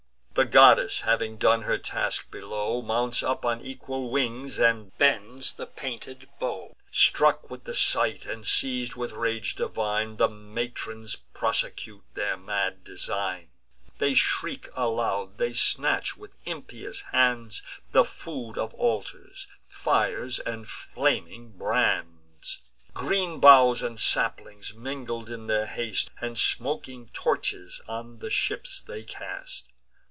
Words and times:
The 0.33 0.45
goddess, 0.45 1.01
having 1.01 1.37
done 1.37 1.63
her 1.63 1.77
task 1.77 2.31
below, 2.31 2.81
Mounts 2.81 3.21
up 3.21 3.43
on 3.45 3.59
equal 3.61 4.09
wings, 4.09 4.57
and 4.57 4.97
bends 4.97 5.53
her 5.57 5.65
painted 5.65 6.29
bow. 6.39 6.75
Struck 6.89 7.49
with 7.51 7.65
the 7.65 7.73
sight, 7.73 8.25
and 8.25 8.45
seiz'd 8.47 8.95
with 8.95 9.11
rage 9.11 9.55
divine, 9.55 10.15
The 10.15 10.29
matrons 10.29 11.17
prosecute 11.33 12.05
their 12.13 12.37
mad 12.37 12.85
design: 12.85 13.49
They 13.99 14.13
shriek 14.15 14.69
aloud; 14.73 15.37
they 15.37 15.51
snatch, 15.51 16.15
with 16.17 16.31
impious 16.45 17.01
hands, 17.11 17.61
The 17.91 18.05
food 18.05 18.57
of 18.57 18.73
altars; 18.75 19.47
fires 19.67 20.39
and 20.39 20.65
flaming 20.67 21.51
brands. 21.51 22.61
Green 22.93 23.41
boughs 23.41 23.83
and 23.83 23.99
saplings, 23.99 24.73
mingled 24.73 25.29
in 25.29 25.45
their 25.47 25.67
haste, 25.67 26.09
And 26.21 26.35
smoking 26.37 27.09
torches, 27.09 27.81
on 27.87 28.19
the 28.19 28.31
ships 28.31 28.79
they 28.81 29.03
cast. 29.03 29.67